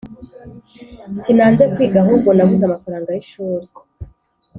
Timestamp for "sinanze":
1.23-1.63